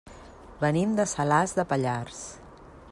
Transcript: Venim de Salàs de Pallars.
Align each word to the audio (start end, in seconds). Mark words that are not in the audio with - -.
Venim 0.63 0.95
de 0.99 1.05
Salàs 1.11 1.55
de 1.59 1.67
Pallars. 1.73 2.23